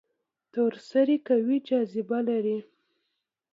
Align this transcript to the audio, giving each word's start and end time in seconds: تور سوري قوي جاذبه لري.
تور 0.51 0.71
سوري 0.87 1.17
قوي 1.27 1.57
جاذبه 1.67 2.19
لري. 2.27 2.57